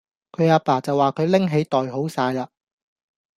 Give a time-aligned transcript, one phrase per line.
[0.31, 2.47] 佢阿爸就話佢拎起袋好哂喇